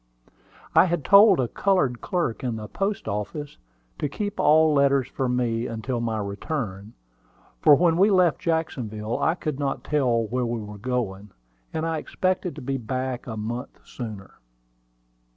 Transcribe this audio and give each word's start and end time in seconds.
I 0.73 0.85
had 0.85 1.05
told 1.05 1.39
a 1.39 1.47
colored 1.47 2.01
clerk 2.01 2.43
in 2.43 2.55
the 2.55 2.67
post 2.67 3.07
office 3.07 3.59
to 3.99 4.09
keep 4.09 4.39
all 4.39 4.73
letters 4.73 5.07
for 5.07 5.29
me 5.29 5.67
until 5.67 5.99
my 5.99 6.17
return, 6.17 6.93
for 7.59 7.75
when 7.75 7.97
we 7.97 8.09
left 8.09 8.39
Jacksonville 8.39 9.19
I 9.19 9.35
could 9.35 9.59
not 9.59 9.83
tell 9.83 10.23
where 10.23 10.43
we 10.47 10.59
were 10.59 10.79
going, 10.79 11.29
and 11.71 11.85
I 11.85 11.99
expected 11.99 12.55
to 12.55 12.63
be 12.63 12.77
back 12.77 13.27
a 13.27 13.37
month 13.37 13.79
sooner. 13.85 14.39